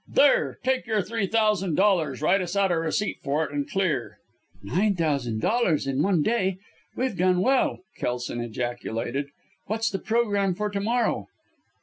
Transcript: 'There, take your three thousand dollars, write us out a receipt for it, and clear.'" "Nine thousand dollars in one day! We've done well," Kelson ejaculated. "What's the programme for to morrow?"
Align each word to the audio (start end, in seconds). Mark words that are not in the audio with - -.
'There, 0.07 0.57
take 0.63 0.87
your 0.87 1.03
three 1.03 1.27
thousand 1.27 1.75
dollars, 1.75 2.23
write 2.23 2.41
us 2.41 2.55
out 2.55 2.71
a 2.71 2.75
receipt 2.75 3.17
for 3.21 3.43
it, 3.43 3.51
and 3.51 3.69
clear.'" 3.69 4.17
"Nine 4.63 4.95
thousand 4.95 5.41
dollars 5.41 5.85
in 5.85 6.01
one 6.01 6.23
day! 6.23 6.57
We've 6.95 7.15
done 7.15 7.39
well," 7.41 7.81
Kelson 7.97 8.41
ejaculated. 8.41 9.27
"What's 9.67 9.91
the 9.91 9.99
programme 9.99 10.55
for 10.55 10.71
to 10.71 10.79
morrow?" 10.81 11.27